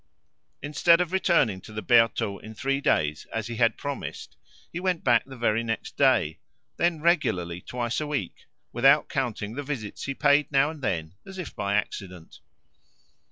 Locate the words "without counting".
8.73-9.53